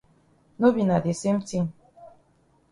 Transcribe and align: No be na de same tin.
No 0.63 0.67
be 0.77 0.83
na 0.87 0.97
de 1.05 1.13
same 1.21 1.41
tin. 1.49 1.65